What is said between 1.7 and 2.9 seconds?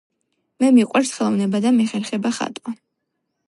მეხერხება ხატვა